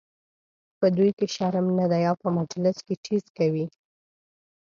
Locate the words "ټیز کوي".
3.05-3.65